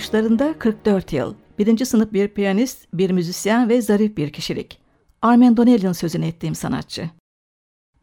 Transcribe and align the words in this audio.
piyano 0.00 0.28
tuşlarında 0.28 0.58
44 0.58 1.12
yıl. 1.12 1.34
Birinci 1.58 1.86
sınıf 1.86 2.12
bir 2.12 2.28
piyanist, 2.28 2.86
bir 2.94 3.10
müzisyen 3.10 3.68
ve 3.68 3.82
zarif 3.82 4.16
bir 4.16 4.30
kişilik. 4.30 4.78
Armen 5.22 5.56
Donelian 5.56 5.92
sözünü 5.92 6.26
ettiğim 6.26 6.54
sanatçı. 6.54 7.10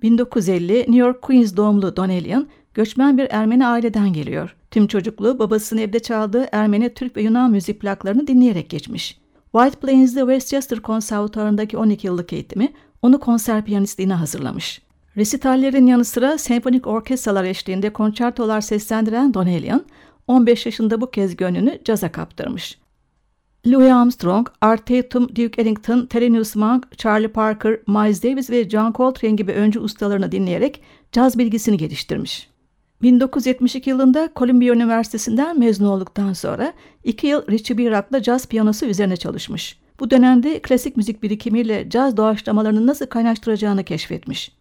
1950 0.02 0.80
New 0.80 0.98
York 0.98 1.22
Queens 1.22 1.56
doğumlu 1.56 1.96
Donelian, 1.96 2.48
göçmen 2.74 3.18
bir 3.18 3.28
Ermeni 3.30 3.68
aileden 3.68 4.14
geliyor. 4.14 4.56
Tüm 4.72 4.88
çocukluğu 4.88 5.40
babasının 5.40 5.82
evde 5.82 6.00
çaldığı 6.00 6.48
Ermeni, 6.52 6.94
Türk 6.94 7.18
ve 7.18 7.22
Yunan 7.22 7.52
müzik 7.52 7.82
plaklarını 7.82 8.28
dinleyerek 8.28 8.70
geçmiş. 8.70 9.20
White 9.52 9.80
Plains'de 9.80 10.20
Westchester 10.20 10.80
Konservatuarı'ndaki 10.80 11.78
12 11.78 12.08
yıllık 12.08 12.34
eğitimi 12.34 12.74
onu 13.02 13.20
konser 13.20 13.66
piyanistliğine 13.66 14.14
hazırlamış. 14.14 14.82
Resitallerin 15.18 15.88
yanı 15.88 16.06
sıra 16.06 16.38
senfonik 16.38 16.88
orkestralar 16.88 17.44
eşliğinde 17.44 17.94
konçertolar 17.94 18.62
seslendiren 18.62 19.34
Donelian, 19.34 19.86
15 20.28 20.66
yaşında 20.66 21.02
bu 21.02 21.12
kez 21.12 21.36
gönlünü 21.36 21.80
caza 21.84 22.12
kaptırmış. 22.12 22.78
Louis 23.68 23.92
Armstrong, 23.92 24.48
Art 24.62 24.86
Tatum, 24.86 25.30
Duke 25.30 25.62
Ellington, 25.62 26.06
Thelonious 26.06 26.56
Monk, 26.56 26.98
Charlie 26.98 27.28
Parker, 27.28 27.80
Miles 27.88 28.24
Davis 28.24 28.50
ve 28.50 28.70
John 28.70 28.94
Coltrane 28.94 29.34
gibi 29.34 29.52
öncü 29.52 29.80
ustalarını 29.80 30.32
dinleyerek 30.32 30.82
caz 31.12 31.38
bilgisini 31.38 31.78
geliştirmiş. 31.78 32.50
1972 33.02 33.90
yılında 33.90 34.30
Columbia 34.36 34.74
Üniversitesi'nden 34.74 35.60
mezun 35.60 35.86
olduktan 35.86 36.34
sonra 36.34 36.74
iki 37.04 37.28
yıl 37.28 37.48
Richie 37.48 37.78
Birak'la 37.78 38.22
caz 38.22 38.48
piyanosu 38.48 38.86
üzerine 38.86 39.18
çalışmış. 39.18 39.80
Bu 40.00 40.12
dönemde 40.12 40.60
klasik 40.62 40.98
müzik 40.98 41.24
birikimiyle 41.24 41.90
caz 41.90 42.18
doğaçlamalarını 42.18 42.88
nasıl 42.88 43.06
kaynaştıracağını 43.06 43.84
keşfetmiş. 43.84 44.52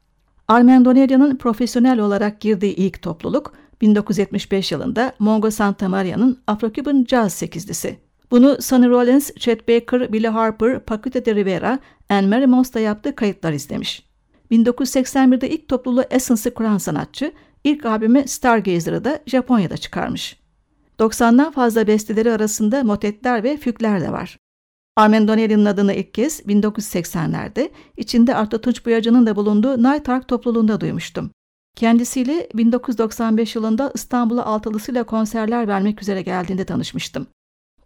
Armen 0.48 0.84
Doneria'nın 0.84 1.36
profesyonel 1.36 1.98
olarak 2.00 2.40
girdiği 2.40 2.74
ilk 2.74 3.02
topluluk 3.02 3.52
1975 3.80 4.72
yılında 4.72 5.12
Mongo 5.18 5.50
Santa 5.50 5.88
Maria'nın 5.88 6.38
Afro-Cuban 6.46 7.06
Jazz 7.06 7.34
sekizlisi. 7.34 7.98
Bunu 8.30 8.62
Sonny 8.62 8.88
Rollins, 8.88 9.30
Chet 9.38 9.68
Baker, 9.68 10.12
Billy 10.12 10.26
Harper, 10.28 10.80
Paquita 10.80 11.24
de 11.24 11.34
Rivera, 11.34 11.78
Anne 12.08 12.26
Mary 12.26 12.46
Moss'ta 12.46 12.80
yaptığı 12.80 13.14
kayıtlar 13.14 13.52
izlemiş. 13.52 14.06
1981'de 14.50 15.50
ilk 15.50 15.68
topluluğu 15.68 16.04
Essence'ı 16.10 16.54
kuran 16.54 16.78
sanatçı, 16.78 17.32
ilk 17.64 17.84
albümü 17.84 18.28
Stargazer'ı 18.28 19.04
da 19.04 19.20
Japonya'da 19.26 19.76
çıkarmış. 19.76 20.36
90'dan 20.98 21.52
fazla 21.52 21.86
besteleri 21.86 22.32
arasında 22.32 22.84
motetler 22.84 23.42
ve 23.42 23.56
fügler 23.56 24.00
de 24.00 24.12
var. 24.12 24.38
Armen 24.96 25.28
Donelli'nin 25.28 25.64
adını 25.64 25.94
ilk 25.94 26.14
kez 26.14 26.40
1980'lerde 26.40 27.70
içinde 27.96 28.34
Arto 28.34 28.60
Tunç 28.60 28.86
Boyacı'nın 28.86 29.26
da 29.26 29.36
bulunduğu 29.36 29.82
Night 29.82 30.08
Ark 30.08 30.28
topluluğunda 30.28 30.80
duymuştum. 30.80 31.30
Kendisiyle 31.76 32.48
1995 32.54 33.54
yılında 33.54 33.92
İstanbul'a 33.94 34.44
altılısıyla 34.44 35.04
konserler 35.04 35.68
vermek 35.68 36.02
üzere 36.02 36.22
geldiğinde 36.22 36.64
tanışmıştım. 36.64 37.26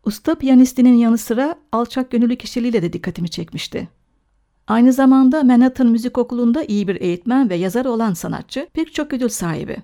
Usta 0.05 0.35
piyanistinin 0.35 0.95
yanı 0.95 1.19
sıra 1.19 1.55
alçak 1.73 2.11
gönüllü 2.11 2.37
kişiliğiyle 2.37 2.83
de 2.83 2.93
dikkatimi 2.93 3.31
çekmişti. 3.31 3.89
Aynı 4.67 4.93
zamanda 4.93 5.43
Manhattan 5.43 5.87
Müzik 5.87 6.19
Okulu'nda 6.19 6.65
iyi 6.65 6.89
bir 6.89 7.01
eğitmen 7.01 7.51
ve 7.51 7.55
yazar 7.55 7.85
olan 7.85 8.15
sanatçı 8.15 8.69
pek 8.73 8.95
çok 8.95 9.13
ödül 9.13 9.29
sahibi. 9.29 9.77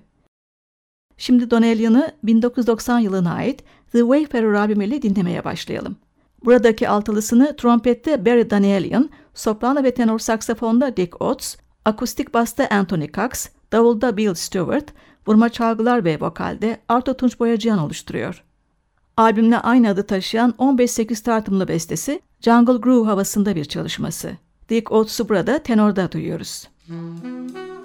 Şimdi 1.17 1.51
Donellian'ı 1.51 2.11
1990 2.23 2.99
yılına 2.99 3.33
ait 3.33 3.63
The 3.91 3.99
Wayfarer 3.99 4.53
albümüyle 4.53 5.01
dinlemeye 5.01 5.43
başlayalım. 5.43 5.95
Buradaki 6.45 6.89
altılısını 6.89 7.55
trompette 7.55 8.25
Barry 8.25 8.49
Danielian, 8.49 9.09
soprano 9.33 9.83
ve 9.83 9.93
tenor 9.93 10.19
saksafonda 10.19 10.97
Dick 10.97 11.21
Oates, 11.21 11.57
akustik 11.85 12.33
basta 12.33 12.67
Anthony 12.71 13.11
Cox, 13.11 13.49
davulda 13.71 14.17
Bill 14.17 14.33
Stewart, 14.33 14.93
vurma 15.27 15.49
çalgılar 15.49 16.05
ve 16.05 16.19
vokalde 16.19 16.77
Arto 16.89 17.13
Tunç 17.13 17.39
Boyacıyan 17.39 17.79
oluşturuyor. 17.79 18.43
Albümle 19.17 19.57
aynı 19.57 19.89
adı 19.89 20.03
taşıyan 20.03 20.53
15-8 20.59 21.23
tartımlı 21.23 21.67
bestesi 21.67 22.21
Jungle 22.41 22.77
Groove 22.77 23.07
havasında 23.07 23.55
bir 23.55 23.65
çalışması. 23.65 24.31
Dick 24.69 24.91
Oates'u 24.91 25.29
burada 25.29 25.63
tenorda 25.63 26.11
duyuyoruz. 26.11 26.67
Müzik 26.87 27.76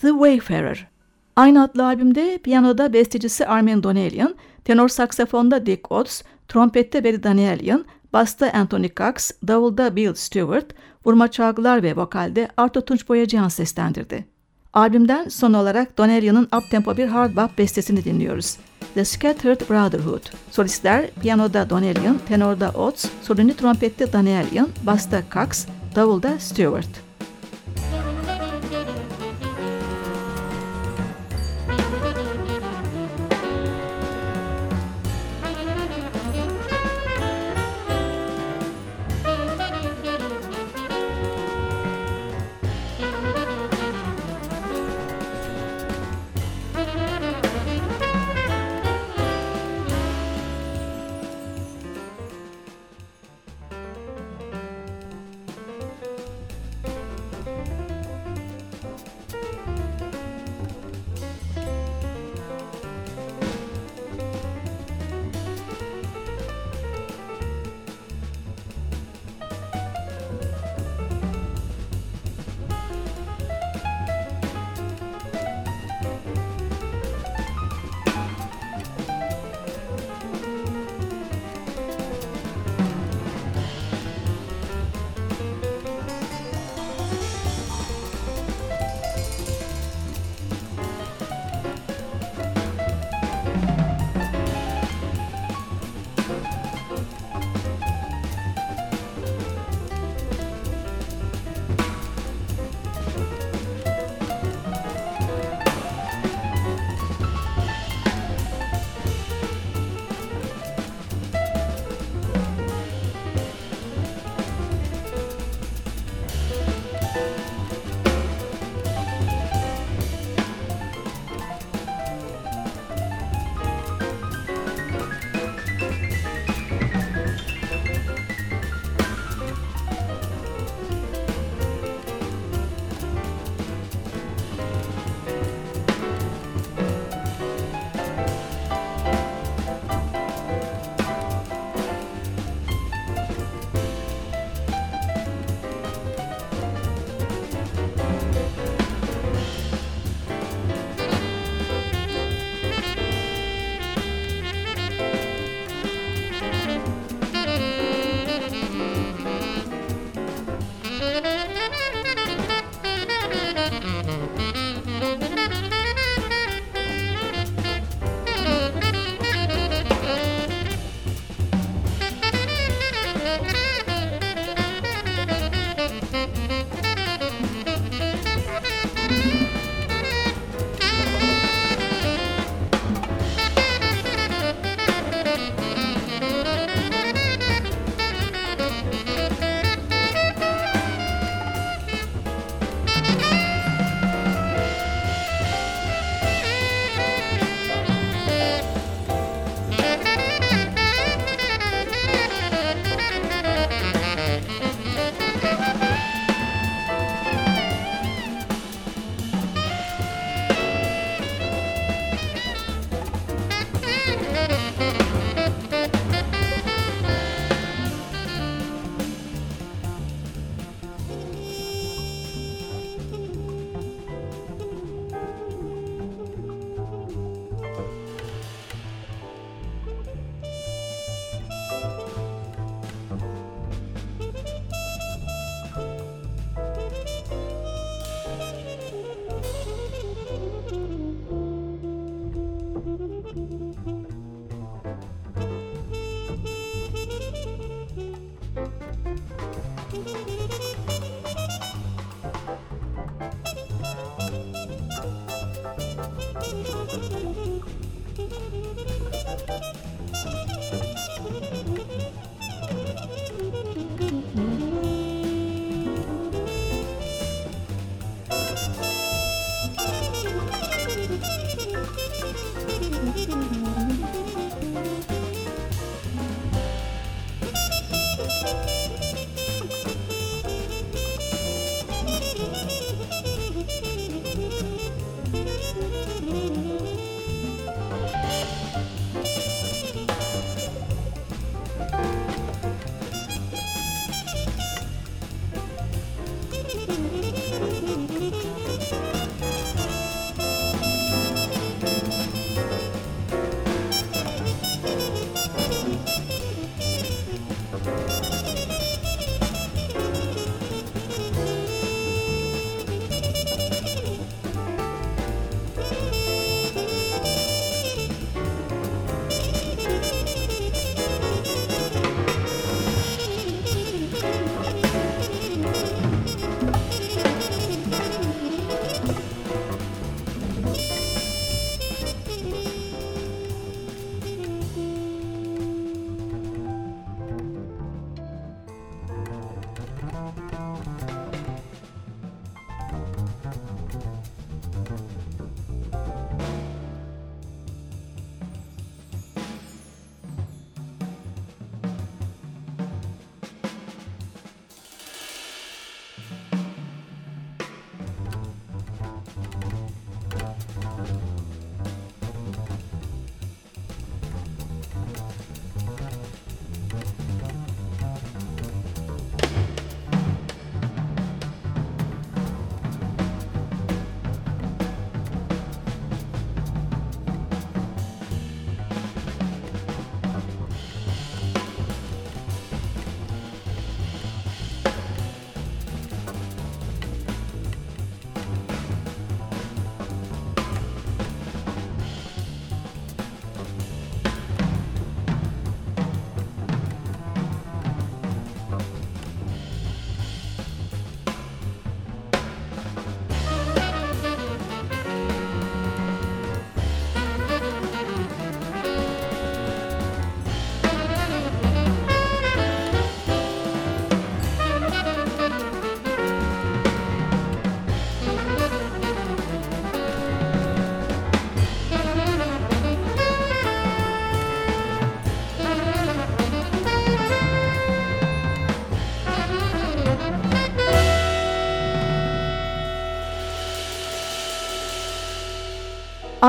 The 0.00 0.08
Wayfarer. 0.08 0.86
Aynı 1.36 1.62
adlı 1.62 1.86
albümde 1.86 2.38
piyanoda 2.38 2.92
bestecisi 2.92 3.46
Armin 3.46 3.82
Donelian, 3.82 4.34
tenor 4.64 4.88
saksafonda 4.88 5.66
Dick 5.66 5.92
Ots, 5.92 6.22
trompette 6.48 7.04
Barry 7.04 7.22
Danielian, 7.22 7.84
basta 8.12 8.50
Anthony 8.52 8.88
Cox, 8.96 9.30
davulda 9.46 9.96
Bill 9.96 10.14
Stewart, 10.14 10.66
vurma 11.06 11.30
çalgılar 11.30 11.82
ve 11.82 11.96
vokalde 11.96 12.48
Arto 12.56 12.80
Tunç 12.80 13.08
Boyacıyan 13.08 13.48
seslendirdi. 13.48 14.24
Albümden 14.72 15.28
son 15.28 15.52
olarak 15.52 15.98
Donelian'ın 15.98 16.48
uptempo 16.56 16.96
bir 16.96 17.06
hard 17.06 17.36
bop 17.36 17.58
bestesini 17.58 18.04
dinliyoruz. 18.04 18.56
The 18.94 19.04
Scattered 19.04 19.60
Brotherhood. 19.70 20.22
Solistler 20.50 21.10
piyanoda 21.10 21.70
Donelian, 21.70 22.18
tenorda 22.28 22.70
Oates, 22.70 23.10
solini 23.22 23.56
trompette 23.56 24.12
Danielian, 24.12 24.68
basta 24.86 25.22
Cox, 25.34 25.66
davulda 25.94 26.38
Stewart. 26.38 27.09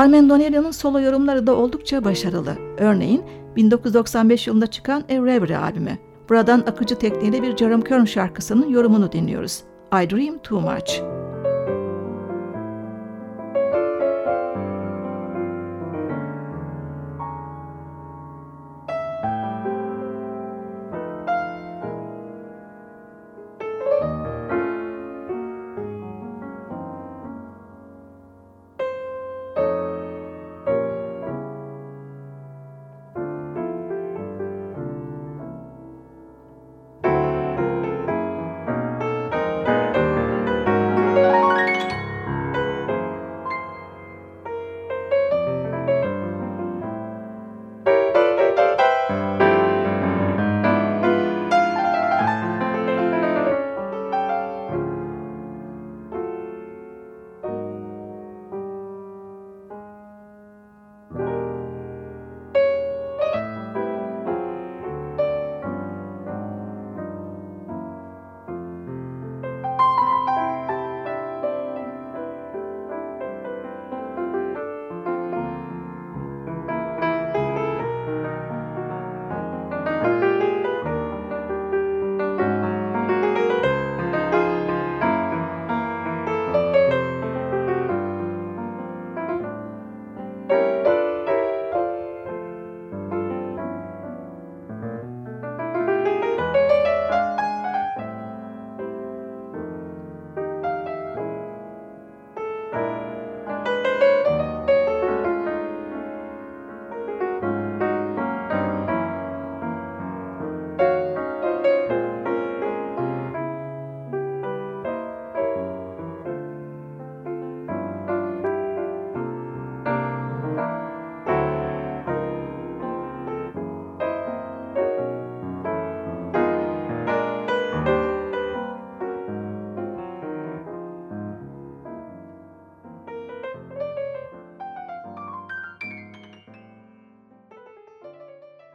Armen 0.02 0.28
Donielia'nın 0.28 0.70
solo 0.70 1.00
yorumları 1.00 1.46
da 1.46 1.56
oldukça 1.56 2.04
başarılı. 2.04 2.56
Örneğin 2.78 3.22
1995 3.56 4.46
yılında 4.46 4.66
çıkan 4.66 5.00
A 5.00 5.12
Reverie 5.12 5.56
albümü. 5.56 5.98
Buradan 6.28 6.60
akıcı 6.60 6.98
tekniğiyle 6.98 7.42
bir 7.42 7.56
Jerome 7.56 7.84
Kern 7.84 8.04
şarkısının 8.04 8.68
yorumunu 8.68 9.12
dinliyoruz. 9.12 9.62
I 9.92 10.10
Dream 10.10 10.38
Too 10.38 10.60
Much. 10.60 11.21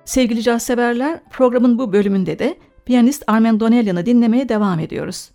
Sevgili 0.08 0.44
caz 0.44 0.64
severler, 0.64 1.20
programın 1.30 1.80
bu 1.80 1.94
bölümünde 1.94 2.40
de 2.40 2.58
piyanist 2.86 3.24
Armen 3.28 3.60
Donelian'ı 3.60 4.06
dinlemeye 4.06 4.50
devam 4.50 4.80
ediyoruz. 4.80 5.30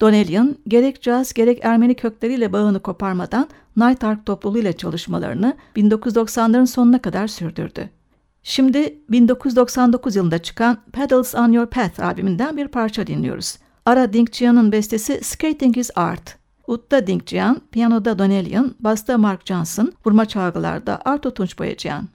Donelian, 0.00 0.56
gerek 0.68 1.02
caz 1.02 1.32
gerek 1.32 1.58
Ermeni 1.62 1.94
kökleriyle 1.94 2.52
bağını 2.52 2.80
koparmadan 2.80 3.48
Night 3.76 4.04
Ark 4.04 4.26
topluluğuyla 4.26 4.72
çalışmalarını 4.72 5.56
1990'ların 5.76 6.66
sonuna 6.66 7.02
kadar 7.02 7.26
sürdürdü. 7.26 7.90
Şimdi 8.42 8.98
1999 9.10 10.16
yılında 10.16 10.38
çıkan 10.38 10.78
Pedals 10.92 11.34
on 11.34 11.52
Your 11.52 11.66
Path 11.66 12.00
albümünden 12.00 12.56
bir 12.56 12.68
parça 12.68 13.06
dinliyoruz. 13.06 13.58
Ara 13.86 14.12
Dinkjian'ın 14.12 14.72
bestesi 14.72 15.24
Skating 15.24 15.78
is 15.78 15.90
Art. 15.94 16.36
Utta 16.66 17.06
Dinkjian, 17.06 17.60
piyanoda 17.72 18.18
Donelian, 18.18 18.74
basta 18.80 19.18
Mark 19.18 19.46
Johnson, 19.46 19.92
vurma 20.06 20.26
çalgılarda 20.26 21.00
Arto 21.04 21.34
Tunç 21.34 21.58
Boyaciyan. 21.58 22.08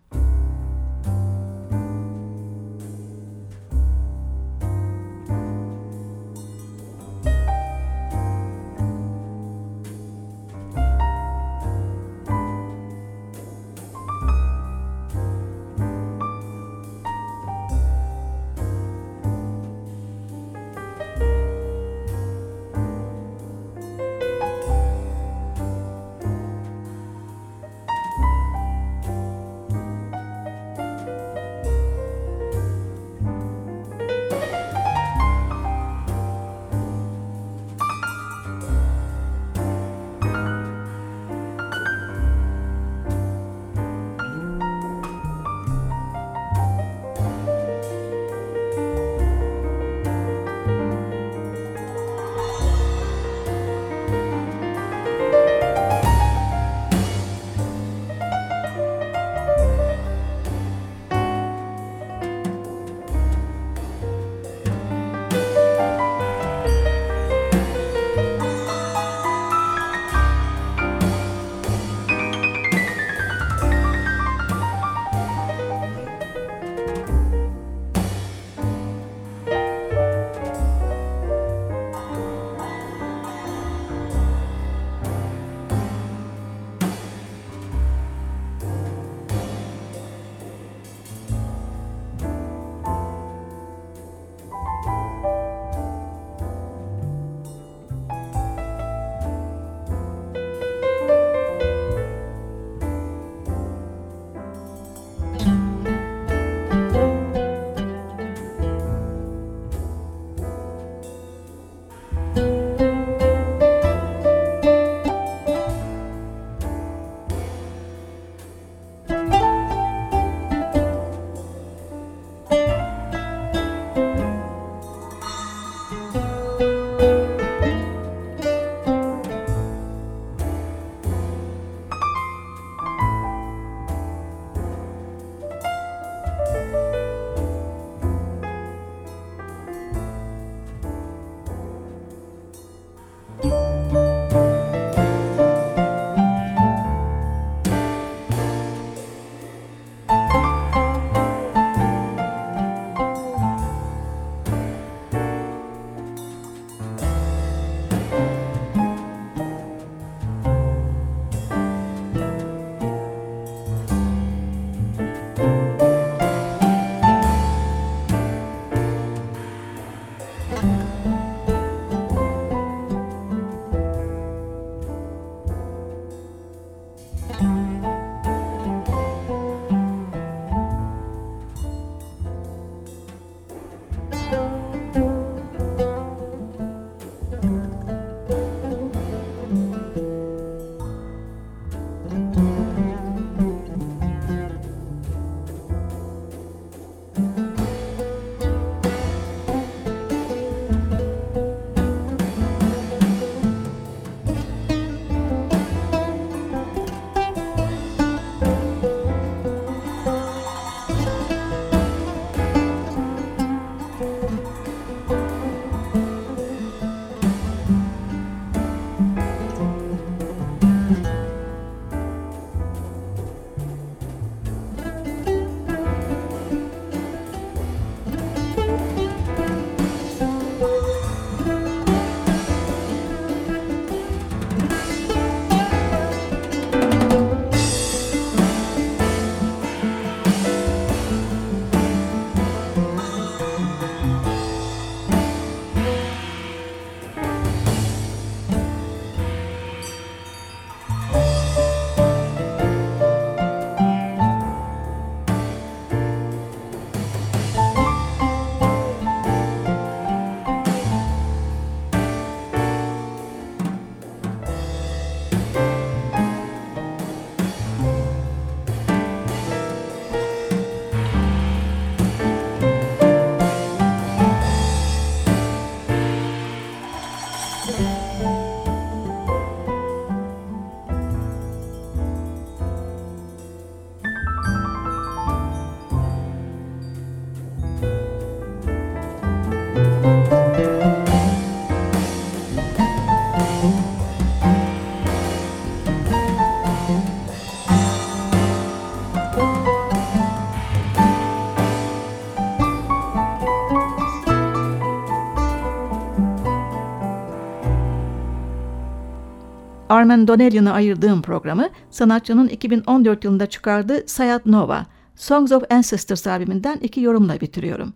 Armen 309.99 310.27
Donnellion'a 310.27 310.71
ayırdığım 310.71 311.21
programı 311.21 311.69
sanatçının 311.89 312.47
2014 312.47 313.23
yılında 313.23 313.45
çıkardığı 313.45 314.03
Sayat 314.07 314.45
Nova, 314.45 314.85
Songs 315.15 315.51
of 315.51 315.63
Ancestors 315.71 316.27
albümünden 316.27 316.77
iki 316.77 317.01
yorumla 317.01 317.41
bitiriyorum. 317.41 317.93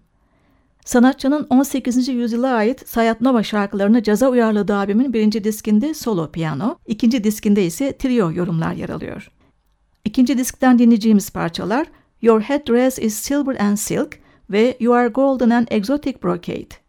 Sanatçının 0.86 1.48
18. 1.50 2.08
yüzyıla 2.08 2.54
ait 2.54 2.90
Sayat 2.90 3.22
Nova 3.22 3.44
şarkılarını 3.44 4.04
caza 4.04 4.30
uyarladığı 4.30 4.76
albümün 4.76 5.14
birinci 5.14 5.44
diskinde 5.44 5.94
solo 5.94 6.32
piyano, 6.32 6.76
ikinci 6.88 7.24
diskinde 7.24 7.66
ise 7.66 7.98
trio 7.98 8.32
yorumlar 8.32 8.74
yer 8.74 8.90
alıyor. 8.90 9.32
İkinci 10.06 10.38
diskten 10.38 10.80
dinleyeceğimiz 10.80 11.30
parçalar 11.30 11.88
Your 12.22 12.42
Headdress 12.42 13.00
is 13.00 13.16
Silver 13.16 13.56
and 13.60 13.78
Silk 13.78 14.20
ve 14.50 14.78
You 14.80 14.94
Are 14.96 15.08
Golden 15.08 15.50
and 15.50 15.68
Exotic 15.72 16.24
Brocade. 16.24 16.83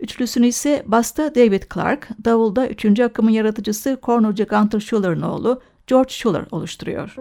Üçlüsünü 0.00 0.46
ise 0.46 0.82
basta 0.86 1.34
David 1.34 1.62
Clark, 1.74 2.08
davulda 2.24 2.68
üçüncü 2.68 3.04
akımın 3.04 3.30
yaratıcısı 3.30 3.98
kornocu 4.02 4.44
Gunter 4.44 4.80
Schuller'ın 4.80 5.22
oğlu 5.22 5.60
George 5.86 6.10
Schuller 6.10 6.44
oluşturuyor. 6.50 7.14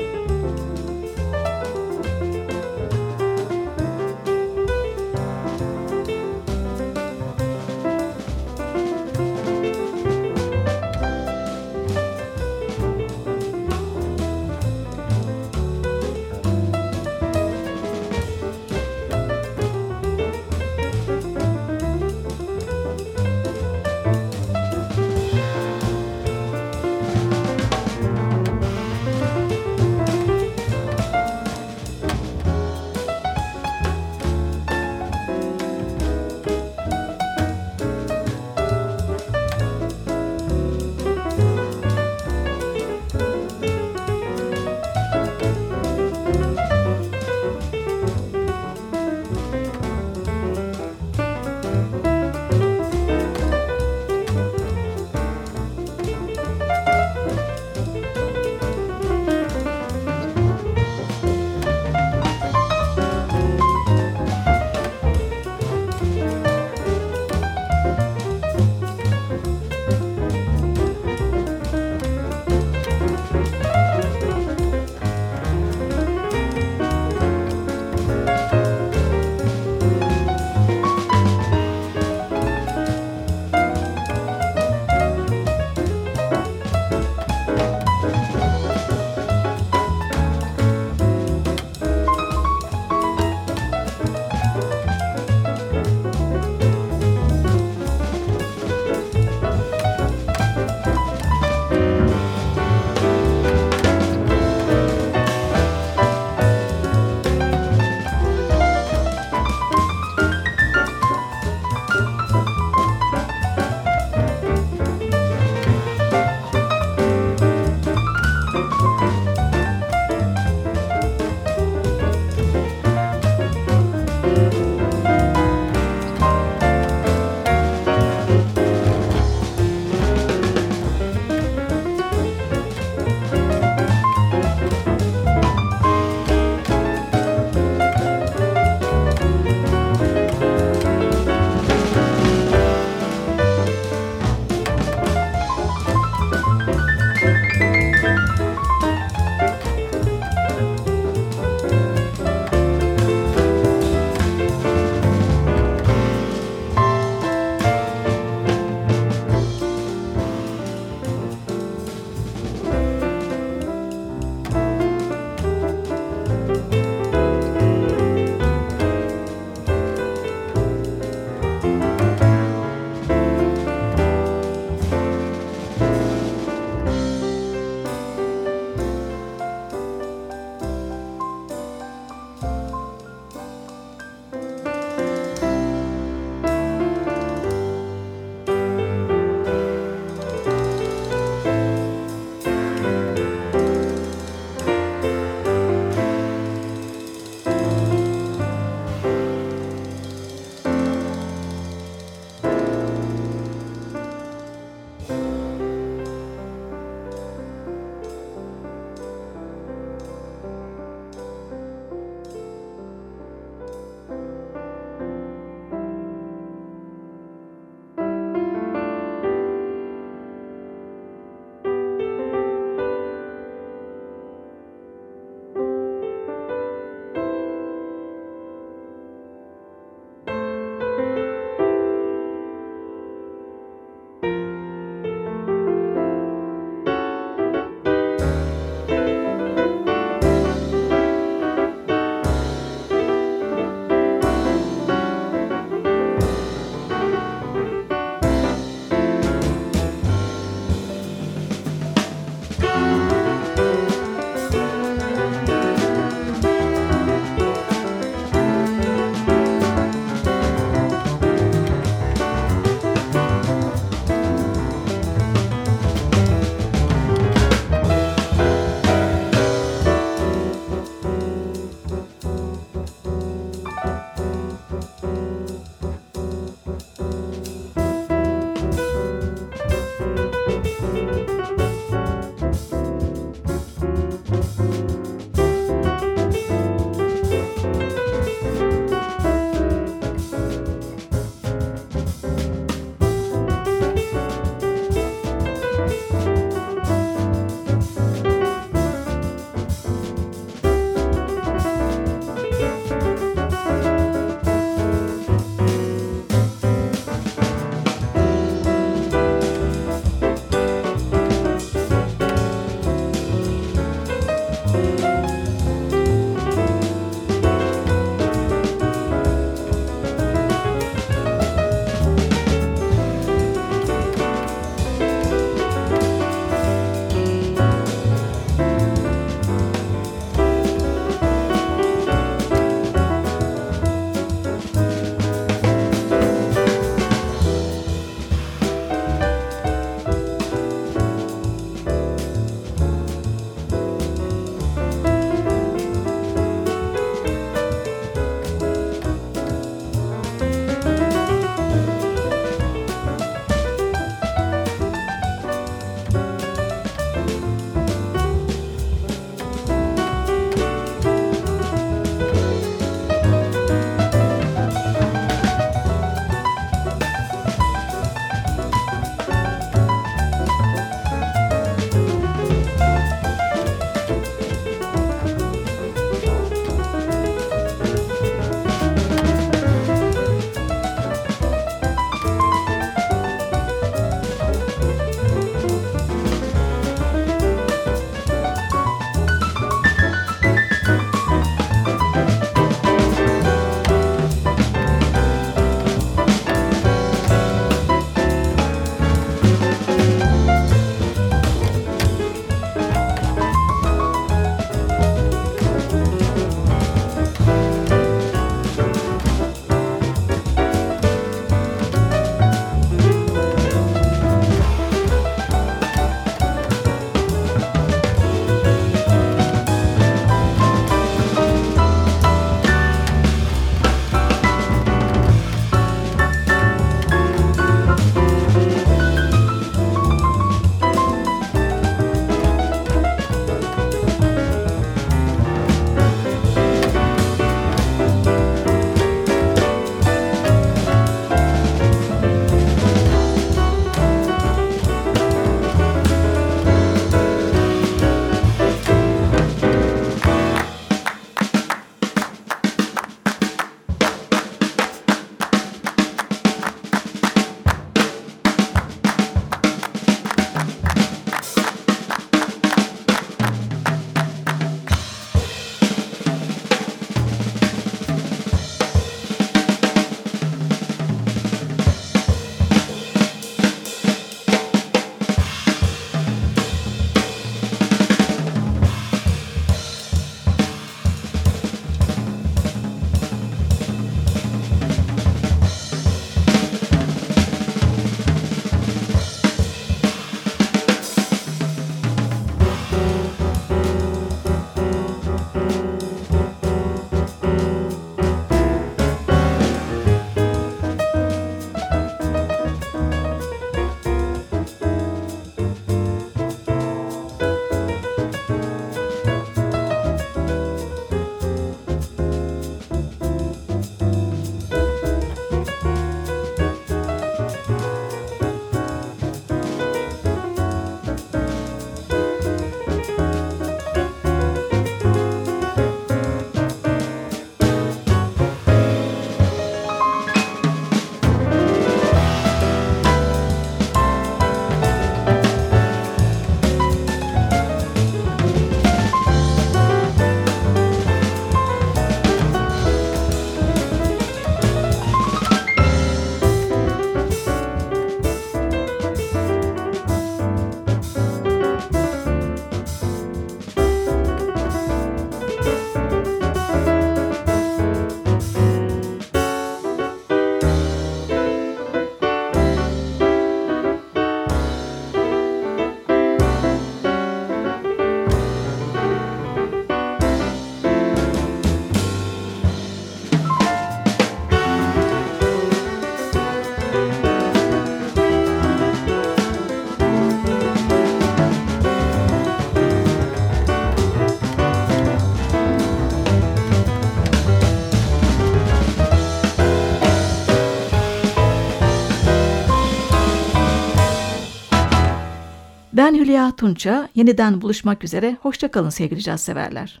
Hülya 596.30 596.56
Tunça. 596.56 597.08
Yeniden 597.14 597.60
buluşmak 597.60 598.04
üzere. 598.04 598.36
Hoşçakalın 598.42 598.90
sevgili 598.90 599.20
caz 599.22 599.40
severler. 599.40 600.00